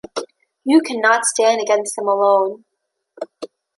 [0.63, 2.65] You can not stand against them alone.